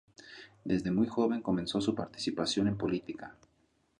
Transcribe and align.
Desde 0.65 0.89
muy 0.89 1.05
joven 1.05 1.43
comenzó 1.43 1.79
su 1.79 1.93
participación 1.93 2.67
en 2.67 2.75
política. 2.75 3.35